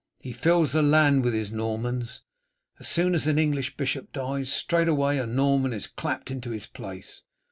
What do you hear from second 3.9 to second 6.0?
dies, straightway a Norman is